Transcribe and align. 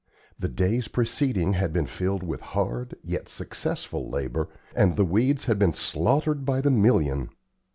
The 0.39 0.47
days 0.49 0.87
preceding 0.87 1.53
had 1.53 1.71
been 1.71 1.85
filled 1.85 2.23
with 2.23 2.41
hard, 2.41 2.95
yet 3.03 3.29
successful 3.29 4.09
labor, 4.09 4.49
and 4.75 4.95
the 4.95 5.05
weeds 5.05 5.45
had 5.45 5.59
been 5.59 5.73
slaughtered 5.73 6.43
by 6.43 6.59
the 6.59 6.71
million. 6.71 7.29